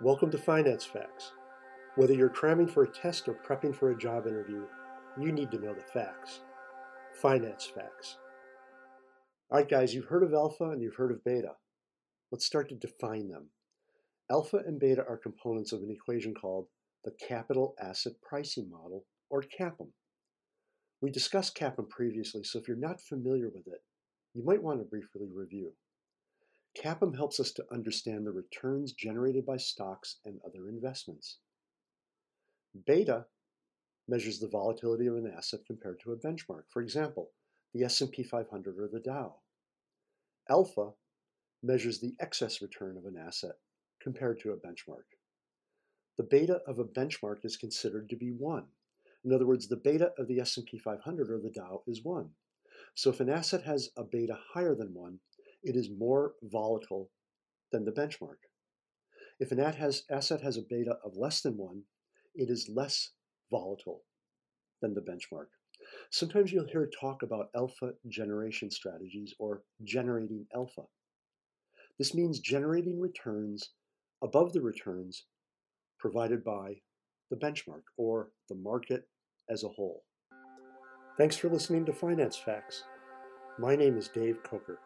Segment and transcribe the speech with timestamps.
[0.00, 1.30] Welcome to Finance Facts.
[1.94, 4.64] Whether you're cramming for a test or prepping for a job interview,
[5.20, 6.40] you need to know the facts.
[7.22, 8.18] Finance Facts.
[9.50, 11.52] All right, guys, you've heard of alpha and you've heard of beta.
[12.32, 13.50] Let's start to define them.
[14.28, 16.66] Alpha and beta are components of an equation called
[17.04, 19.90] the Capital Asset Pricing Model, or CAPM.
[21.00, 23.82] We discussed CAPM previously, so if you're not familiar with it,
[24.34, 25.72] you might want to briefly review.
[26.76, 31.38] CAPM helps us to understand the returns generated by stocks and other investments.
[32.86, 33.26] Beta
[34.08, 36.64] measures the volatility of an asset compared to a benchmark.
[36.70, 37.30] For example,
[37.72, 39.36] the S&P 500 or the Dow.
[40.50, 40.90] Alpha
[41.62, 43.56] measures the excess return of an asset
[44.02, 45.04] compared to a benchmark.
[46.18, 48.64] The beta of a benchmark is considered to be 1.
[49.24, 52.28] In other words, the beta of the S&P 500 or the Dow is 1.
[52.94, 55.18] So if an asset has a beta higher than 1,
[55.64, 57.10] it is more volatile
[57.72, 58.38] than the benchmark.
[59.40, 61.82] If an asset has a beta of less than 1,
[62.36, 63.10] it is less
[63.50, 64.02] volatile
[64.80, 65.46] than the benchmark.
[66.10, 70.82] Sometimes you'll hear talk about alpha generation strategies or generating alpha.
[71.98, 73.70] This means generating returns
[74.22, 75.26] above the returns
[75.98, 76.74] provided by
[77.30, 79.08] the benchmark or the market
[79.50, 80.04] as a whole.
[81.16, 82.84] Thanks for listening to Finance Facts.
[83.58, 84.78] My name is Dave Coker.